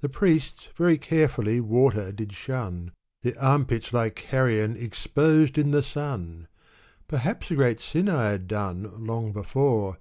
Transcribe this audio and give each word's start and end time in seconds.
The 0.00 0.08
priests 0.08 0.68
%'ery 0.80 0.96
carefully 0.96 1.60
water 1.60 2.10
did 2.10 2.32
shun; 2.32 2.92
Their 3.20 3.38
armpits 3.38 3.92
like 3.92 4.14
carrion 4.16 4.78
exposed 4.78 5.58
in 5.58 5.72
the 5.72 5.82
sun! 5.82 6.48
Perhaps 7.06 7.50
a 7.50 7.54
great 7.54 7.78
sin 7.78 8.08
I 8.08 8.30
had 8.30 8.48
done, 8.48 8.90
long 9.04 9.30
before. 9.34 9.98